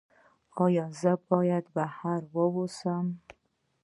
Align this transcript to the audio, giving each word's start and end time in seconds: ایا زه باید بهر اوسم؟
ایا 0.63 0.85
زه 0.99 1.11
باید 1.29 1.65
بهر 1.75 2.21
اوسم؟ 2.37 3.05